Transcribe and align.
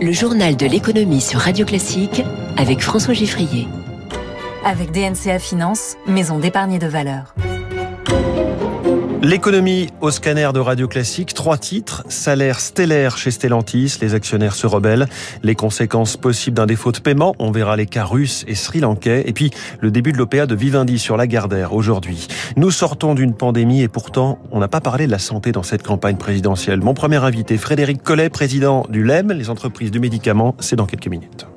Le 0.00 0.12
journal 0.12 0.56
de 0.56 0.64
l'économie 0.64 1.20
sur 1.20 1.40
Radio 1.40 1.66
Classique 1.66 2.22
avec 2.56 2.80
François 2.82 3.14
Giffrier. 3.14 3.66
Avec 4.64 4.92
DNCA 4.92 5.40
Finance, 5.40 5.96
maison 6.06 6.38
d'épargne 6.38 6.78
de 6.78 6.86
valeur. 6.86 7.34
L'économie 9.22 9.88
au 10.00 10.12
scanner 10.12 10.48
de 10.54 10.60
Radio 10.60 10.86
Classique, 10.86 11.34
trois 11.34 11.58
titres. 11.58 12.04
Salaire 12.08 12.60
stellaire 12.60 13.18
chez 13.18 13.32
Stellantis, 13.32 13.98
les 14.00 14.14
actionnaires 14.14 14.54
se 14.54 14.66
rebellent. 14.68 15.08
Les 15.42 15.56
conséquences 15.56 16.16
possibles 16.16 16.56
d'un 16.56 16.66
défaut 16.66 16.92
de 16.92 17.00
paiement, 17.00 17.34
on 17.40 17.50
verra 17.50 17.76
les 17.76 17.86
cas 17.86 18.04
russes 18.04 18.44
et 18.46 18.54
sri-lankais. 18.54 19.24
Et 19.26 19.32
puis, 19.32 19.50
le 19.80 19.90
début 19.90 20.12
de 20.12 20.18
l'OPA 20.18 20.46
de 20.46 20.54
Vivendi 20.54 21.00
sur 21.00 21.16
la 21.16 21.26
Gardère 21.26 21.74
aujourd'hui. 21.74 22.28
Nous 22.56 22.70
sortons 22.70 23.14
d'une 23.14 23.34
pandémie 23.34 23.82
et 23.82 23.88
pourtant, 23.88 24.38
on 24.52 24.60
n'a 24.60 24.68
pas 24.68 24.80
parlé 24.80 25.06
de 25.06 25.10
la 25.10 25.18
santé 25.18 25.50
dans 25.50 25.64
cette 25.64 25.82
campagne 25.82 26.16
présidentielle. 26.16 26.80
Mon 26.80 26.94
premier 26.94 27.16
invité, 27.16 27.58
Frédéric 27.58 28.04
Collet, 28.04 28.30
président 28.30 28.86
du 28.88 29.02
LEM, 29.02 29.32
les 29.32 29.50
entreprises 29.50 29.90
du 29.90 29.98
médicament, 29.98 30.54
c'est 30.60 30.76
dans 30.76 30.86
quelques 30.86 31.08
minutes. 31.08 31.48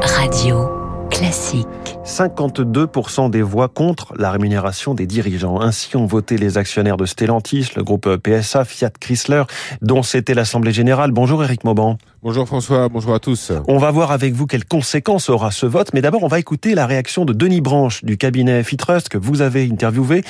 Radio 0.00 0.70
classique. 1.10 1.66
52% 2.10 3.30
des 3.30 3.40
voix 3.40 3.68
contre 3.68 4.14
la 4.18 4.32
rémunération 4.32 4.94
des 4.94 5.06
dirigeants. 5.06 5.60
Ainsi 5.60 5.96
ont 5.96 6.06
voté 6.06 6.36
les 6.38 6.58
actionnaires 6.58 6.96
de 6.96 7.06
Stellantis, 7.06 7.70
le 7.76 7.84
groupe 7.84 8.08
PSA, 8.16 8.64
Fiat 8.64 8.90
Chrysler, 8.98 9.44
dont 9.80 10.02
c'était 10.02 10.34
l'Assemblée 10.34 10.72
Générale. 10.72 11.12
Bonjour 11.12 11.44
Eric 11.44 11.62
Mauban. 11.62 11.98
Bonjour 12.22 12.46
François, 12.46 12.88
bonjour 12.88 13.14
à 13.14 13.20
tous. 13.20 13.52
On 13.68 13.78
va 13.78 13.92
voir 13.92 14.10
avec 14.10 14.34
vous 14.34 14.46
quelles 14.46 14.64
conséquences 14.64 15.30
aura 15.30 15.52
ce 15.52 15.66
vote, 15.66 15.94
mais 15.94 16.02
d'abord 16.02 16.24
on 16.24 16.28
va 16.28 16.40
écouter 16.40 16.74
la 16.74 16.84
réaction 16.84 17.24
de 17.24 17.32
Denis 17.32 17.60
Branche 17.60 18.04
du 18.04 18.18
cabinet 18.18 18.64
Fitrust 18.64 19.08
que 19.08 19.16
vous 19.16 19.40
avez 19.40 19.70
interviewé. 19.70 20.24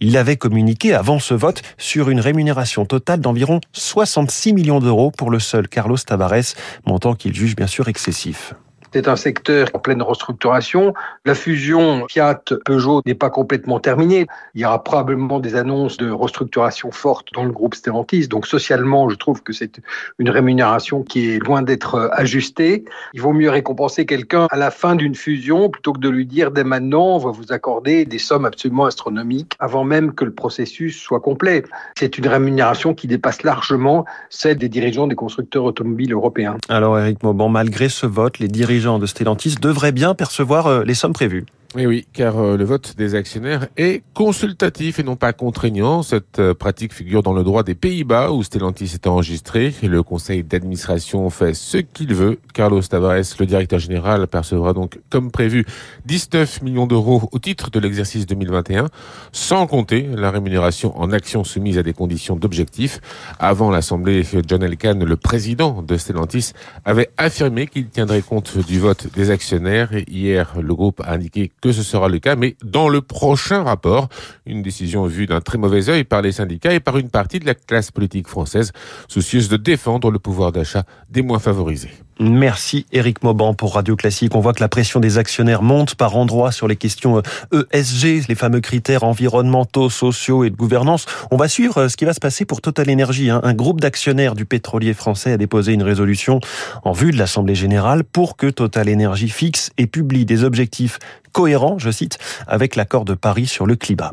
Il 0.00 0.18
avait 0.18 0.36
communiqué 0.36 0.92
avant 0.92 1.18
ce 1.18 1.32
vote 1.32 1.62
sur 1.78 2.10
une 2.10 2.20
rémunération 2.20 2.84
totale 2.84 3.20
d'environ 3.20 3.60
66 3.72 4.52
millions 4.52 4.80
d'euros 4.80 5.10
pour 5.10 5.30
le 5.30 5.40
seul 5.40 5.66
Carlos 5.66 5.96
Tavares, 5.96 6.54
montant 6.86 7.14
qu'il 7.14 7.34
juge 7.34 7.56
bien 7.56 7.66
sûr 7.66 7.88
excessif. 7.88 8.54
C'est 8.92 9.08
un 9.08 9.16
secteur 9.16 9.68
en 9.72 9.78
pleine 9.78 10.02
restructuration. 10.02 10.92
La 11.24 11.34
fusion 11.34 12.06
Fiat-Peugeot 12.10 13.00
n'est 13.06 13.14
pas 13.14 13.30
complètement 13.30 13.80
terminée. 13.80 14.26
Il 14.54 14.60
y 14.60 14.66
aura 14.66 14.84
probablement 14.84 15.40
des 15.40 15.56
annonces 15.56 15.96
de 15.96 16.10
restructuration 16.10 16.90
fortes 16.90 17.28
dans 17.32 17.44
le 17.44 17.52
groupe 17.52 17.74
Stellantis. 17.74 18.28
Donc 18.28 18.46
socialement, 18.46 19.08
je 19.08 19.16
trouve 19.16 19.42
que 19.42 19.54
c'est 19.54 19.80
une 20.18 20.28
rémunération 20.28 21.02
qui 21.02 21.30
est 21.30 21.38
loin 21.38 21.62
d'être 21.62 22.10
ajustée. 22.12 22.84
Il 23.14 23.22
vaut 23.22 23.32
mieux 23.32 23.48
récompenser 23.48 24.04
quelqu'un 24.04 24.46
à 24.50 24.58
la 24.58 24.70
fin 24.70 24.94
d'une 24.94 25.14
fusion 25.14 25.70
plutôt 25.70 25.94
que 25.94 26.00
de 26.00 26.10
lui 26.10 26.26
dire 26.26 26.50
dès 26.50 26.64
maintenant, 26.64 27.16
on 27.16 27.18
va 27.18 27.30
vous 27.30 27.50
accorder 27.50 28.04
des 28.04 28.18
sommes 28.18 28.44
absolument 28.44 28.84
astronomiques 28.84 29.54
avant 29.58 29.84
même 29.84 30.12
que 30.12 30.26
le 30.26 30.34
processus 30.34 31.00
soit 31.00 31.20
complet. 31.20 31.62
C'est 31.96 32.18
une 32.18 32.26
rémunération 32.26 32.92
qui 32.92 33.06
dépasse 33.06 33.42
largement 33.42 34.04
celle 34.28 34.58
des 34.58 34.68
dirigeants 34.68 35.06
des 35.06 35.14
constructeurs 35.14 35.64
automobiles 35.64 36.12
européens. 36.12 36.58
Alors 36.68 36.98
Eric 36.98 37.22
Mauban, 37.22 37.48
malgré 37.48 37.88
ce 37.88 38.04
vote, 38.04 38.38
les 38.38 38.48
dirigeants 38.48 38.81
de 38.82 39.06
Stellantis 39.06 39.54
devraient 39.60 39.92
bien 39.92 40.14
percevoir 40.14 40.66
euh, 40.66 40.84
les 40.84 40.94
sommes 40.94 41.12
prévues. 41.12 41.46
Oui, 41.74 41.86
oui, 41.86 42.06
car 42.12 42.38
euh, 42.38 42.58
le 42.58 42.64
vote 42.64 42.96
des 42.98 43.14
actionnaires 43.14 43.66
est 43.78 44.02
consultatif 44.12 44.98
et 44.98 45.02
non 45.02 45.16
pas 45.16 45.32
contraignant. 45.32 46.02
Cette 46.02 46.38
euh, 46.38 46.52
pratique 46.52 46.92
figure 46.92 47.22
dans 47.22 47.32
le 47.32 47.44
droit 47.44 47.62
des 47.62 47.74
Pays-Bas 47.74 48.30
où 48.30 48.42
Stellantis 48.42 48.90
est 48.92 49.06
enregistré. 49.06 49.72
Le 49.82 50.02
conseil 50.02 50.44
d'administration 50.44 51.30
fait 51.30 51.54
ce 51.54 51.78
qu'il 51.78 52.12
veut. 52.14 52.38
Carlos 52.52 52.82
Tavares, 52.82 53.22
le 53.40 53.46
directeur 53.46 53.78
général, 53.78 54.26
percevra 54.26 54.74
donc 54.74 55.00
comme 55.08 55.30
prévu 55.30 55.64
19 56.04 56.60
millions 56.60 56.86
d'euros 56.86 57.30
au 57.32 57.38
titre 57.38 57.70
de 57.70 57.78
l'exercice 57.78 58.26
2021, 58.26 58.88
sans 59.32 59.66
compter 59.66 60.10
la 60.14 60.30
rémunération 60.30 60.94
en 61.00 61.10
actions 61.10 61.42
soumise 61.42 61.78
à 61.78 61.82
des 61.82 61.94
conditions 61.94 62.36
d'objectif. 62.36 63.00
Avant 63.38 63.70
l'Assemblée, 63.70 64.26
John 64.46 64.62
Elkann, 64.62 65.02
le 65.02 65.16
président 65.16 65.80
de 65.80 65.96
Stellantis, 65.96 66.52
avait 66.84 67.08
affirmé 67.16 67.66
qu'il 67.66 67.88
tiendrait 67.88 68.20
compte 68.20 68.58
du 68.58 68.78
vote 68.78 69.06
des 69.14 69.30
actionnaires. 69.30 69.88
Hier, 70.06 70.56
le 70.60 70.74
groupe 70.74 71.00
a 71.00 71.12
indiqué 71.12 71.50
que 71.62 71.72
ce 71.72 71.82
sera 71.82 72.08
le 72.08 72.18
cas, 72.18 72.36
mais 72.36 72.56
dans 72.62 72.88
le 72.88 73.00
prochain 73.00 73.62
rapport, 73.62 74.08
une 74.44 74.62
décision 74.62 75.06
vue 75.06 75.26
d'un 75.26 75.40
très 75.40 75.56
mauvais 75.56 75.88
œil 75.88 76.04
par 76.04 76.20
les 76.20 76.32
syndicats 76.32 76.74
et 76.74 76.80
par 76.80 76.98
une 76.98 77.08
partie 77.08 77.38
de 77.38 77.46
la 77.46 77.54
classe 77.54 77.90
politique 77.90 78.28
française, 78.28 78.72
soucieuse 79.08 79.48
de 79.48 79.56
défendre 79.56 80.10
le 80.10 80.18
pouvoir 80.18 80.52
d'achat 80.52 80.82
des 81.08 81.22
moins 81.22 81.38
favorisés. 81.38 81.90
Merci 82.20 82.86
Eric 82.92 83.24
Mauban 83.24 83.54
pour 83.54 83.74
Radio 83.74 83.96
Classique. 83.96 84.34
On 84.36 84.40
voit 84.40 84.52
que 84.52 84.60
la 84.60 84.68
pression 84.68 85.00
des 85.00 85.18
actionnaires 85.18 85.62
monte 85.62 85.94
par 85.94 86.16
endroits 86.16 86.52
sur 86.52 86.68
les 86.68 86.76
questions 86.76 87.20
ESG, 87.52 88.04
euh, 88.04 88.20
e 88.20 88.24
les 88.28 88.34
fameux 88.34 88.60
critères 88.60 89.02
environnementaux, 89.02 89.90
sociaux 89.90 90.44
et 90.44 90.50
de 90.50 90.54
gouvernance. 90.54 91.06
On 91.30 91.36
va 91.36 91.48
suivre 91.48 91.78
euh, 91.78 91.88
ce 91.88 91.96
qui 91.96 92.04
va 92.04 92.12
se 92.12 92.20
passer 92.20 92.44
pour 92.44 92.60
Total 92.60 92.90
Energy. 92.90 93.30
Hein. 93.30 93.40
Un 93.42 93.54
groupe 93.54 93.80
d'actionnaires 93.80 94.34
du 94.34 94.44
pétrolier 94.44 94.94
français 94.94 95.32
a 95.32 95.36
déposé 95.36 95.72
une 95.72 95.82
résolution 95.82 96.38
en 96.84 96.92
vue 96.92 97.12
de 97.12 97.18
l'Assemblée 97.18 97.54
générale 97.54 98.04
pour 98.04 98.36
que 98.36 98.48
Total 98.48 98.92
Energy 98.92 99.28
fixe 99.28 99.70
et 99.78 99.86
publie 99.86 100.24
des 100.24 100.44
objectifs 100.44 100.98
cohérents, 101.32 101.78
je 101.78 101.90
cite, 101.90 102.18
avec 102.46 102.76
l'accord 102.76 103.04
de 103.04 103.14
Paris 103.14 103.46
sur 103.46 103.66
le 103.66 103.76
climat. 103.76 104.12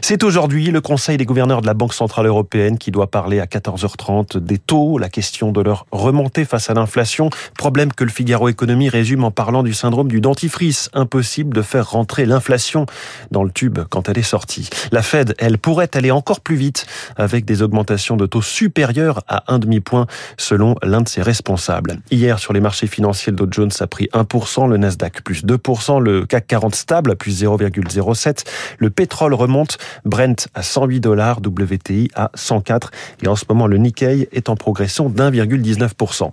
C'est 0.00 0.22
aujourd'hui 0.22 0.70
le 0.70 0.80
Conseil 0.80 1.16
des 1.16 1.24
gouverneurs 1.24 1.60
de 1.60 1.66
la 1.66 1.74
Banque 1.74 1.94
Centrale 1.94 2.26
Européenne 2.26 2.78
qui 2.78 2.90
doit 2.90 3.10
parler 3.10 3.40
à 3.40 3.46
14h30 3.46 4.38
des 4.38 4.58
taux, 4.58 4.98
la 4.98 5.08
question 5.08 5.50
de 5.50 5.60
leur 5.60 5.86
remontée 5.90 6.44
face 6.44 6.70
à 6.70 6.74
l'inflation, 6.74 7.30
Problème 7.56 7.92
que 7.92 8.04
le 8.04 8.10
Figaro 8.10 8.48
Économie 8.48 8.88
résume 8.88 9.24
en 9.24 9.30
parlant 9.30 9.62
du 9.62 9.74
syndrome 9.74 10.08
du 10.08 10.20
dentifrice. 10.20 10.90
Impossible 10.92 11.54
de 11.54 11.62
faire 11.62 11.90
rentrer 11.90 12.26
l'inflation 12.26 12.86
dans 13.30 13.44
le 13.44 13.50
tube 13.50 13.78
quand 13.90 14.08
elle 14.08 14.18
est 14.18 14.22
sortie. 14.22 14.68
La 14.92 15.02
Fed, 15.02 15.34
elle, 15.38 15.58
pourrait 15.58 15.90
aller 15.94 16.10
encore 16.10 16.40
plus 16.40 16.56
vite 16.56 16.86
avec 17.16 17.44
des 17.44 17.62
augmentations 17.62 18.16
de 18.16 18.26
taux 18.26 18.42
supérieures 18.42 19.22
à 19.28 19.52
un 19.52 19.58
demi-point 19.58 20.06
selon 20.36 20.76
l'un 20.82 21.00
de 21.00 21.08
ses 21.08 21.22
responsables. 21.22 21.98
Hier, 22.10 22.38
sur 22.38 22.52
les 22.52 22.60
marchés 22.60 22.86
financiers, 22.86 23.32
le 23.32 23.36
Dow 23.36 23.48
Jones 23.50 23.70
a 23.80 23.86
pris 23.86 24.08
1%, 24.12 24.68
le 24.68 24.76
Nasdaq 24.76 25.22
plus 25.22 25.44
2%, 25.44 26.00
le 26.00 26.26
CAC 26.26 26.46
40 26.46 26.57
stable 26.74 27.12
à 27.12 27.16
plus 27.16 27.42
0,07. 27.42 28.44
Le 28.78 28.90
pétrole 28.90 29.34
remonte, 29.34 29.78
Brent 30.04 30.48
à 30.54 30.62
108 30.62 31.00
dollars, 31.00 31.38
WTI 31.38 32.10
à 32.14 32.30
104 32.34 32.90
et 33.22 33.28
en 33.28 33.36
ce 33.36 33.44
moment 33.48 33.66
le 33.66 33.76
Nikkei 33.78 34.28
est 34.32 34.48
en 34.48 34.56
progression 34.56 35.08
d'1,19%. 35.08 36.32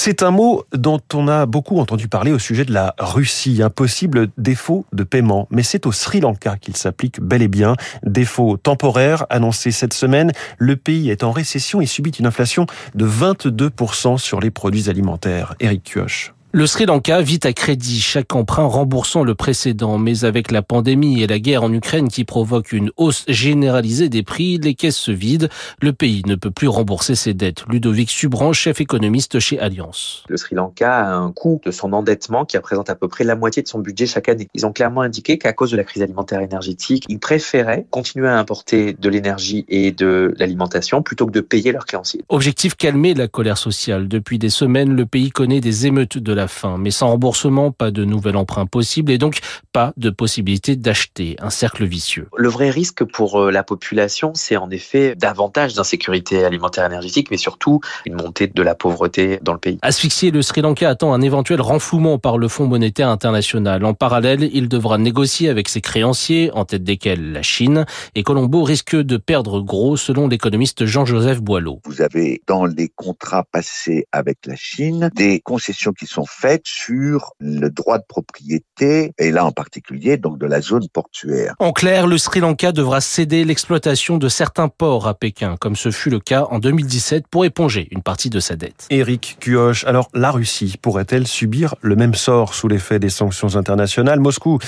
C'est 0.00 0.22
un 0.22 0.30
mot 0.30 0.62
dont 0.72 1.00
on 1.12 1.26
a 1.26 1.44
beaucoup 1.44 1.80
entendu 1.80 2.06
parler 2.06 2.30
au 2.30 2.38
sujet 2.38 2.64
de 2.64 2.72
la 2.72 2.94
Russie, 3.00 3.62
un 3.64 3.68
possible 3.68 4.28
défaut 4.38 4.86
de 4.92 5.02
paiement. 5.02 5.48
Mais 5.50 5.64
c'est 5.64 5.86
au 5.86 5.92
Sri 5.92 6.20
Lanka 6.20 6.56
qu'il 6.56 6.76
s'applique 6.76 7.20
bel 7.20 7.42
et 7.42 7.48
bien. 7.48 7.74
Défaut 8.04 8.56
temporaire 8.56 9.26
annoncé 9.28 9.72
cette 9.72 9.94
semaine. 9.94 10.30
Le 10.56 10.76
pays 10.76 11.10
est 11.10 11.24
en 11.24 11.32
récession 11.32 11.80
et 11.80 11.86
subit 11.86 12.10
une 12.10 12.26
inflation 12.26 12.66
de 12.94 13.08
22% 13.08 14.18
sur 14.18 14.38
les 14.38 14.52
produits 14.52 14.88
alimentaires. 14.88 15.56
Eric 15.58 15.82
Kioch. 15.82 16.32
Le 16.50 16.66
Sri 16.66 16.86
Lanka 16.86 17.20
vit 17.20 17.40
à 17.42 17.52
crédit, 17.52 18.00
chaque 18.00 18.34
emprunt 18.34 18.64
remboursant 18.64 19.22
le 19.22 19.34
précédent, 19.34 19.98
mais 19.98 20.24
avec 20.24 20.50
la 20.50 20.62
pandémie 20.62 21.22
et 21.22 21.26
la 21.26 21.38
guerre 21.38 21.62
en 21.62 21.70
Ukraine 21.70 22.08
qui 22.08 22.24
provoquent 22.24 22.72
une 22.72 22.90
hausse 22.96 23.26
généralisée 23.28 24.08
des 24.08 24.22
prix, 24.22 24.56
les 24.56 24.72
caisses 24.72 24.96
se 24.96 25.10
vident, 25.10 25.48
le 25.82 25.92
pays 25.92 26.22
ne 26.26 26.36
peut 26.36 26.50
plus 26.50 26.66
rembourser 26.66 27.16
ses 27.16 27.34
dettes. 27.34 27.66
Ludovic 27.68 28.08
Subran, 28.08 28.54
chef 28.54 28.80
économiste 28.80 29.38
chez 29.40 29.60
Alliance. 29.60 30.24
Le 30.30 30.38
Sri 30.38 30.54
Lanka 30.54 30.90
a 30.90 31.16
un 31.16 31.32
coût 31.32 31.60
de 31.66 31.70
son 31.70 31.92
endettement 31.92 32.46
qui 32.46 32.56
représente 32.56 32.88
à 32.88 32.94
peu 32.94 33.08
près 33.08 33.24
la 33.24 33.36
moitié 33.36 33.62
de 33.62 33.68
son 33.68 33.80
budget 33.80 34.06
chaque 34.06 34.30
année. 34.30 34.48
Ils 34.54 34.64
ont 34.64 34.72
clairement 34.72 35.02
indiqué 35.02 35.36
qu'à 35.36 35.52
cause 35.52 35.70
de 35.70 35.76
la 35.76 35.84
crise 35.84 36.02
alimentaire 36.02 36.40
énergétique, 36.40 37.04
ils 37.10 37.20
préféraient 37.20 37.84
continuer 37.90 38.28
à 38.28 38.38
importer 38.38 38.94
de 38.94 39.08
l'énergie 39.10 39.66
et 39.68 39.92
de 39.92 40.34
l'alimentation 40.38 41.02
plutôt 41.02 41.26
que 41.26 41.32
de 41.32 41.42
payer 41.42 41.72
leurs 41.72 41.84
créanciers. 41.84 42.24
Objectif 42.30 42.74
calmer 42.74 43.12
la 43.12 43.28
colère 43.28 43.58
sociale. 43.58 44.08
Depuis 44.08 44.38
des 44.38 44.48
semaines, 44.48 44.96
le 44.96 45.04
pays 45.04 45.28
connaît 45.28 45.60
des 45.60 45.86
émeutes 45.86 46.16
de 46.16 46.37
la 46.38 46.48
fin. 46.48 46.78
Mais 46.78 46.90
sans 46.90 47.08
remboursement, 47.08 47.72
pas 47.72 47.90
de 47.90 48.04
nouvel 48.04 48.36
emprunt 48.36 48.66
possible 48.66 49.12
et 49.12 49.18
donc 49.18 49.40
pas 49.72 49.92
de 49.96 50.08
possibilité 50.08 50.76
d'acheter. 50.76 51.36
Un 51.40 51.50
cercle 51.50 51.84
vicieux. 51.84 52.28
Le 52.36 52.48
vrai 52.48 52.70
risque 52.70 53.04
pour 53.04 53.40
euh, 53.40 53.50
la 53.50 53.64
population, 53.64 54.32
c'est 54.34 54.56
en 54.56 54.70
effet 54.70 55.14
davantage 55.16 55.74
d'insécurité 55.74 56.44
alimentaire 56.44 56.86
énergétique, 56.86 57.28
mais 57.30 57.36
surtout 57.36 57.80
une 58.06 58.14
montée 58.14 58.46
de 58.46 58.62
la 58.62 58.74
pauvreté 58.74 59.40
dans 59.42 59.52
le 59.52 59.58
pays. 59.58 59.78
Asphyxié, 59.82 60.30
le 60.30 60.42
Sri 60.42 60.62
Lanka 60.62 60.88
attend 60.88 61.12
un 61.12 61.20
éventuel 61.20 61.60
renflouement 61.60 62.18
par 62.18 62.38
le 62.38 62.46
Fonds 62.48 62.68
monétaire 62.68 63.08
international. 63.08 63.84
En 63.84 63.94
parallèle, 63.94 64.48
il 64.52 64.68
devra 64.68 64.96
négocier 64.96 65.48
avec 65.48 65.68
ses 65.68 65.80
créanciers, 65.80 66.50
en 66.54 66.64
tête 66.64 66.84
desquels 66.84 67.32
la 67.32 67.42
Chine. 67.42 67.84
Et 68.14 68.22
Colombo 68.22 68.62
risque 68.62 68.94
de 68.94 69.16
perdre 69.16 69.60
gros, 69.60 69.96
selon 69.96 70.28
l'économiste 70.28 70.86
Jean-Joseph 70.86 71.40
Boileau. 71.40 71.80
Vous 71.84 72.00
avez 72.00 72.42
dans 72.46 72.64
les 72.64 72.88
contrats 72.94 73.44
passés 73.50 74.06
avec 74.12 74.38
la 74.46 74.54
Chine 74.54 75.10
des 75.16 75.40
concessions 75.40 75.92
qui 75.92 76.06
sont 76.06 76.24
fait 76.28 76.62
sur 76.64 77.32
le 77.38 77.68
droit 77.70 77.98
de 77.98 78.04
propriété, 78.06 79.12
et 79.18 79.30
là 79.30 79.44
en 79.44 79.52
particulier 79.52 80.16
donc 80.16 80.38
de 80.38 80.46
la 80.46 80.60
zone 80.60 80.88
portuaire. 80.92 81.54
En 81.58 81.72
clair, 81.72 82.06
le 82.06 82.18
Sri 82.18 82.40
Lanka 82.40 82.72
devra 82.72 83.00
céder 83.00 83.44
l'exploitation 83.44 84.18
de 84.18 84.28
certains 84.28 84.68
ports 84.68 85.06
à 85.06 85.14
Pékin, 85.14 85.56
comme 85.58 85.76
ce 85.76 85.90
fut 85.90 86.10
le 86.10 86.20
cas 86.20 86.44
en 86.50 86.58
2017 86.58 87.26
pour 87.28 87.44
éponger 87.44 87.88
une 87.90 88.02
partie 88.02 88.30
de 88.30 88.40
sa 88.40 88.56
dette. 88.56 88.86
Éric 88.90 89.38
Cuoche, 89.40 89.84
alors 89.84 90.08
la 90.14 90.30
Russie 90.30 90.76
pourrait-elle 90.80 91.26
subir 91.26 91.74
le 91.80 91.96
même 91.96 92.14
sort 92.14 92.54
sous 92.54 92.68
l'effet 92.68 92.98
des 92.98 93.10
sanctions 93.10 93.56
internationales? 93.56 94.20
Moscou 94.20 94.58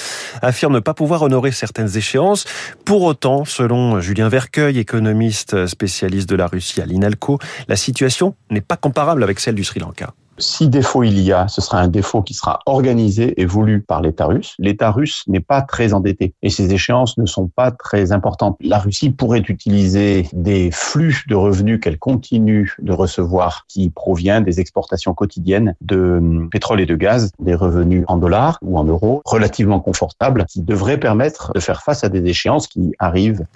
affirme 0.43 0.75
ne 0.75 0.81
pas 0.81 0.95
pouvoir 0.95 1.23
honorer 1.23 1.53
certaines 1.53 1.97
échéances. 1.97 2.45
Pour 2.85 3.03
autant, 3.03 3.45
selon 3.45 4.01
Julien 4.01 4.29
Vercueil, 4.29 4.79
économiste 4.79 5.67
spécialiste 5.67 6.29
de 6.29 6.37
la 6.37 6.47
Russie 6.47 6.81
à 6.81 6.87
l'INALCO, 6.87 7.39
la 7.69 7.77
situation 7.77 8.35
n'est 8.51 8.61
pas 8.61 8.77
comparable 8.77 9.23
avec 9.23 9.41
celle 9.41 9.55
du 9.55 9.65
Sri 9.65 9.81
Lanka. 9.81 10.15
Si 10.41 10.69
défaut 10.69 11.05
il 11.05 11.21
y 11.21 11.33
a, 11.33 11.49
ce 11.49 11.61
sera 11.61 11.81
un 11.81 11.89
défaut 11.89 12.23
qui 12.23 12.35
sera 12.35 12.61
organisé 12.67 13.41
et 13.41 13.45
voulu 13.45 13.83
par 13.83 14.01
l'État 14.01 14.27
russe. 14.27 14.55
L'État 14.59 14.91
russe 14.91 15.23
n'est 15.29 15.41
pas 15.41 15.63
très 15.63 15.93
endetté 15.93 16.35
et 16.43 16.49
ses 16.49 16.73
échéances 16.73 17.19
ne 17.19 17.27
sont 17.27 17.49
pas 17.49 17.71
très 17.71 18.13
importantes. 18.13 18.57
La 18.63 18.79
Russie 18.79 19.11
pourrait 19.11 19.41
utiliser 19.41 20.29
des 20.33 20.71
flux 20.71 21.25
de 21.29 21.35
revenus 21.35 21.79
qu'elle 21.81 21.99
continue 21.99 22.75
de 22.81 22.93
recevoir 22.93 23.67
qui 23.69 23.91
proviennent 23.91 24.45
des 24.45 24.61
exportations 24.61 25.13
quotidiennes 25.13 25.77
de 25.83 26.49
pétrole 26.51 26.81
et 26.81 26.87
de 26.87 26.97
gaz, 26.97 27.33
des 27.39 27.55
revenus 27.55 28.05
en 28.09 28.17
dollars 28.17 28.59
ou 28.63 28.79
en 28.79 28.85
euros 28.85 29.23
relativement 29.25 29.81
confortables 29.81 30.47
qui 30.47 30.63
devraient 30.63 31.01
permettre 31.01 31.53
de 31.53 31.61
faire 31.61 31.83
face 31.83 32.03
à 32.03 32.09
des 32.09 32.25
échéances 32.25 32.67
qui 32.67 32.95
arrivent 32.99 33.47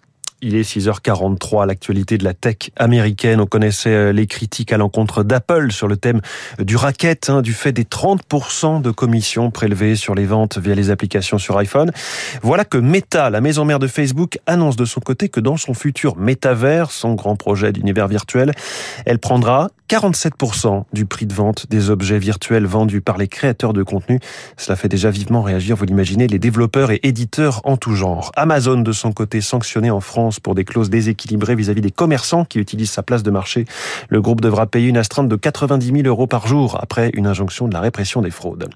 il 0.42 0.56
est 0.56 0.62
6h43, 0.62 1.66
l'actualité 1.66 2.18
de 2.18 2.24
la 2.24 2.34
tech 2.34 2.70
américaine. 2.76 3.40
On 3.40 3.46
connaissait 3.46 3.90
euh, 3.90 4.12
les 4.12 4.26
critiques 4.26 4.72
à 4.72 4.76
l'encontre 4.76 5.22
d'Apple 5.22 5.72
sur 5.72 5.88
le 5.88 5.96
thème 5.96 6.20
du 6.58 6.76
racket, 6.76 7.30
hein, 7.30 7.42
du 7.42 7.52
fait 7.52 7.72
des 7.72 7.84
30% 7.84 8.82
de 8.82 8.90
commissions 8.90 9.50
prélevées 9.50 9.96
sur 9.96 10.14
les 10.14 10.26
ventes 10.26 10.58
via 10.58 10.74
les 10.74 10.90
applications 10.90 11.38
sur 11.38 11.56
iPhone. 11.58 11.90
Voilà 12.42 12.64
que 12.64 12.78
Meta, 12.78 13.30
la 13.30 13.40
maison 13.40 13.64
mère 13.64 13.78
de 13.78 13.86
Facebook, 13.86 14.38
annonce 14.46 14.76
de 14.76 14.84
son 14.84 15.00
côté 15.00 15.28
que 15.28 15.40
dans 15.40 15.56
son 15.56 15.74
futur 15.74 16.16
métavers, 16.16 16.90
son 16.90 17.14
grand 17.14 17.36
projet 17.36 17.72
d'univers 17.72 18.08
virtuel, 18.08 18.52
elle 19.06 19.18
prendra 19.18 19.70
47% 19.90 20.84
du 20.92 21.04
prix 21.06 21.26
de 21.26 21.34
vente 21.34 21.66
des 21.68 21.90
objets 21.90 22.18
virtuels 22.18 22.66
vendus 22.66 23.00
par 23.00 23.18
les 23.18 23.28
créateurs 23.28 23.72
de 23.72 23.82
contenu. 23.82 24.18
Cela 24.56 24.76
fait 24.76 24.88
déjà 24.88 25.10
vivement 25.10 25.42
réagir, 25.42 25.76
vous 25.76 25.84
l'imaginez, 25.84 26.26
les 26.26 26.38
développeurs 26.38 26.90
et 26.90 27.00
éditeurs 27.02 27.60
en 27.64 27.76
tout 27.76 27.94
genre. 27.94 28.32
Amazon, 28.34 28.80
de 28.80 28.92
son 28.92 29.12
côté, 29.12 29.40
sanctionné 29.40 29.90
en 29.90 30.00
France 30.00 30.23
pour 30.40 30.54
des 30.54 30.64
clauses 30.64 30.90
déséquilibrées 30.90 31.54
vis-à-vis 31.54 31.80
des 31.80 31.90
commerçants 31.90 32.44
qui 32.44 32.58
utilisent 32.58 32.90
sa 32.90 33.02
place 33.02 33.22
de 33.22 33.30
marché. 33.30 33.64
Le 34.08 34.20
groupe 34.20 34.40
devra 34.40 34.66
payer 34.66 34.88
une 34.88 34.96
astreinte 34.96 35.28
de 35.28 35.36
90 35.36 35.86
000 35.86 36.02
euros 36.06 36.26
par 36.26 36.46
jour 36.46 36.78
après 36.80 37.10
une 37.14 37.26
injonction 37.26 37.68
de 37.68 37.74
la 37.74 37.80
répression 37.80 38.22
des 38.22 38.30
fraudes. 38.30 38.68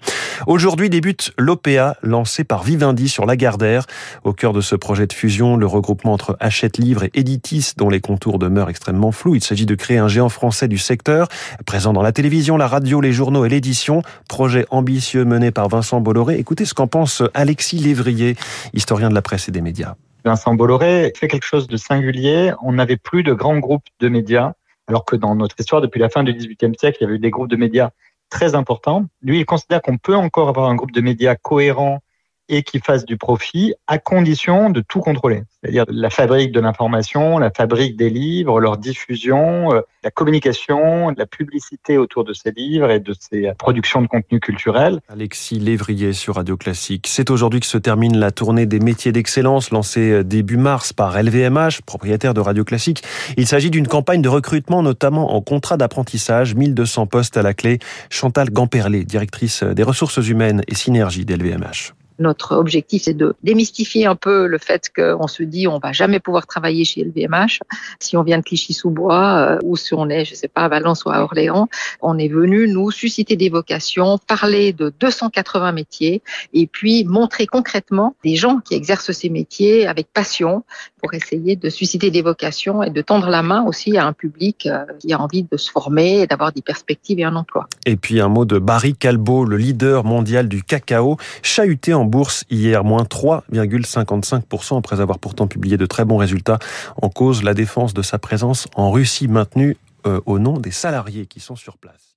Aujourd'hui 0.46 0.90
débute 0.90 1.32
l'OPA 1.38 1.96
lancé 2.02 2.44
par 2.44 2.62
Vivendi 2.62 3.08
sur 3.08 3.26
Lagardère. 3.26 3.86
Au 4.24 4.32
cœur 4.32 4.52
de 4.52 4.60
ce 4.60 4.76
projet 4.76 5.06
de 5.06 5.12
fusion, 5.12 5.56
le 5.56 5.66
regroupement 5.66 6.12
entre 6.12 6.36
Hachette 6.40 6.78
Livre 6.78 7.04
et 7.04 7.10
Editis, 7.14 7.72
dont 7.76 7.88
les 7.88 8.00
contours 8.00 8.38
demeurent 8.38 8.70
extrêmement 8.70 9.12
flous. 9.12 9.34
Il 9.34 9.44
s'agit 9.44 9.66
de 9.66 9.74
créer 9.74 9.98
un 9.98 10.08
géant 10.08 10.28
français 10.28 10.68
du 10.68 10.78
secteur 10.78 11.28
présent 11.66 11.92
dans 11.92 12.02
la 12.02 12.12
télévision, 12.12 12.56
la 12.56 12.66
radio, 12.66 13.00
les 13.00 13.12
journaux 13.12 13.44
et 13.44 13.48
l'édition. 13.48 14.02
Projet 14.28 14.66
ambitieux 14.70 15.24
mené 15.24 15.50
par 15.50 15.68
Vincent 15.68 16.00
Bolloré. 16.00 16.38
Écoutez 16.38 16.64
ce 16.64 16.74
qu'en 16.74 16.86
pense 16.86 17.22
Alexis 17.34 17.78
Lévrier, 17.78 18.36
historien 18.74 19.08
de 19.08 19.14
la 19.14 19.22
presse 19.22 19.48
et 19.48 19.52
des 19.52 19.60
médias. 19.60 19.94
Vincent 20.24 20.54
Bolloré 20.54 21.12
fait 21.16 21.28
quelque 21.28 21.46
chose 21.46 21.68
de 21.68 21.76
singulier. 21.76 22.52
On 22.62 22.72
n'avait 22.72 22.96
plus 22.96 23.22
de 23.22 23.32
grands 23.32 23.58
groupes 23.58 23.86
de 24.00 24.08
médias, 24.08 24.52
alors 24.86 25.04
que 25.04 25.16
dans 25.16 25.34
notre 25.34 25.56
histoire, 25.58 25.80
depuis 25.80 26.00
la 26.00 26.08
fin 26.08 26.24
du 26.24 26.32
XVIIIe 26.32 26.74
siècle, 26.78 26.98
il 27.00 27.04
y 27.04 27.06
avait 27.06 27.16
eu 27.16 27.20
des 27.20 27.30
groupes 27.30 27.48
de 27.48 27.56
médias 27.56 27.90
très 28.30 28.54
importants. 28.54 29.06
Lui, 29.22 29.40
il 29.40 29.46
considère 29.46 29.80
qu'on 29.82 29.98
peut 29.98 30.16
encore 30.16 30.48
avoir 30.48 30.68
un 30.68 30.74
groupe 30.74 30.92
de 30.92 31.00
médias 31.00 31.34
cohérent 31.34 32.00
et 32.48 32.62
qui 32.62 32.80
fasse 32.80 33.04
du 33.04 33.16
profit 33.16 33.74
à 33.86 33.98
condition 33.98 34.70
de 34.70 34.80
tout 34.80 35.00
contrôler. 35.00 35.42
C'est-à-dire 35.60 35.84
la 35.88 36.08
fabrique 36.08 36.52
de 36.52 36.60
l'information, 36.60 37.38
la 37.38 37.50
fabrique 37.50 37.96
des 37.96 38.10
livres, 38.10 38.60
leur 38.60 38.76
diffusion, 38.76 39.72
euh, 39.72 39.80
la 40.04 40.10
communication, 40.10 41.10
la 41.16 41.26
publicité 41.26 41.98
autour 41.98 42.24
de 42.24 42.32
ces 42.32 42.52
livres 42.52 42.90
et 42.90 43.00
de 43.00 43.14
ces 43.18 43.52
productions 43.58 44.00
de 44.00 44.06
contenu 44.06 44.38
culturel. 44.38 45.00
Alexis 45.08 45.58
Lévrier 45.58 46.12
sur 46.12 46.36
Radio 46.36 46.56
Classique. 46.56 47.06
C'est 47.08 47.30
aujourd'hui 47.30 47.60
que 47.60 47.66
se 47.66 47.78
termine 47.78 48.18
la 48.18 48.30
tournée 48.30 48.66
des 48.66 48.78
métiers 48.78 49.10
d'excellence 49.10 49.70
lancée 49.70 50.12
euh, 50.12 50.24
début 50.24 50.56
mars 50.56 50.92
par 50.92 51.20
LVMH, 51.20 51.82
propriétaire 51.84 52.34
de 52.34 52.40
Radio 52.40 52.64
Classique. 52.64 53.02
Il 53.36 53.46
s'agit 53.46 53.70
d'une 53.70 53.88
campagne 53.88 54.22
de 54.22 54.28
recrutement, 54.28 54.82
notamment 54.82 55.34
en 55.34 55.40
contrat 55.40 55.76
d'apprentissage, 55.76 56.54
1200 56.54 57.06
postes 57.06 57.36
à 57.36 57.42
la 57.42 57.54
clé. 57.54 57.78
Chantal 58.10 58.50
Gamperlé, 58.50 59.04
directrice 59.04 59.62
des 59.62 59.82
ressources 59.82 60.18
humaines 60.28 60.62
et 60.68 60.74
synergie 60.74 61.24
d'LVMH. 61.24 61.94
Notre 62.18 62.56
objectif, 62.56 63.02
c'est 63.04 63.14
de 63.14 63.34
démystifier 63.42 64.06
un 64.06 64.16
peu 64.16 64.46
le 64.46 64.58
fait 64.58 64.90
qu'on 64.94 65.26
se 65.26 65.42
dit 65.42 65.68
on 65.68 65.78
va 65.78 65.92
jamais 65.92 66.20
pouvoir 66.20 66.46
travailler 66.46 66.84
chez 66.84 67.04
LVMH. 67.04 67.60
Si 68.00 68.16
on 68.16 68.22
vient 68.22 68.38
de 68.38 68.42
Clichy-sous-Bois 68.42 69.38
euh, 69.38 69.58
ou 69.64 69.76
si 69.76 69.94
on 69.94 70.08
est, 70.08 70.24
je 70.24 70.34
sais 70.34 70.48
pas, 70.48 70.62
à 70.62 70.68
Valence 70.68 71.04
ou 71.04 71.10
à 71.10 71.22
Orléans, 71.22 71.68
on 72.02 72.18
est 72.18 72.28
venu 72.28 72.68
nous 72.68 72.90
susciter 72.90 73.36
des 73.36 73.48
vocations, 73.48 74.18
parler 74.18 74.72
de 74.72 74.92
280 75.00 75.72
métiers 75.72 76.22
et 76.52 76.66
puis 76.66 77.04
montrer 77.04 77.46
concrètement 77.46 78.14
des 78.24 78.36
gens 78.36 78.58
qui 78.58 78.74
exercent 78.74 79.12
ces 79.12 79.28
métiers 79.28 79.86
avec 79.86 80.12
passion 80.12 80.64
pour 81.02 81.14
essayer 81.14 81.56
de 81.56 81.70
susciter 81.70 82.10
des 82.10 82.22
vocations 82.22 82.82
et 82.82 82.90
de 82.90 83.02
tendre 83.02 83.28
la 83.28 83.42
main 83.42 83.64
aussi 83.64 83.96
à 83.96 84.06
un 84.06 84.12
public 84.12 84.66
euh, 84.66 84.84
qui 84.98 85.12
a 85.12 85.20
envie 85.20 85.44
de 85.44 85.56
se 85.56 85.70
former 85.70 86.22
et 86.22 86.26
d'avoir 86.26 86.52
des 86.52 86.62
perspectives 86.62 87.18
et 87.20 87.24
un 87.24 87.36
emploi. 87.36 87.68
Et 87.86 87.96
puis 87.96 88.20
un 88.20 88.28
mot 88.28 88.44
de 88.44 88.58
Barry 88.58 88.94
Calbo, 88.94 89.44
le 89.44 89.56
leader 89.56 90.04
mondial 90.04 90.48
du 90.48 90.62
cacao, 90.62 91.16
chahuté 91.42 91.94
en 91.94 92.04
bourse 92.08 92.44
hier, 92.50 92.84
moins 92.84 93.04
3,55% 93.04 94.78
après 94.78 95.00
avoir 95.00 95.18
pourtant 95.18 95.46
publié 95.46 95.76
de 95.76 95.86
très 95.86 96.04
bons 96.04 96.16
résultats. 96.16 96.58
En 97.00 97.08
cause, 97.08 97.42
la 97.42 97.54
défense 97.54 97.94
de 97.94 98.02
sa 98.02 98.18
présence 98.18 98.66
en 98.74 98.90
Russie 98.90 99.28
maintenue 99.28 99.76
euh, 100.06 100.20
au 100.26 100.38
nom 100.38 100.58
des 100.58 100.70
salariés 100.70 101.26
qui 101.26 101.40
sont 101.40 101.56
sur 101.56 101.76
place. 101.76 102.07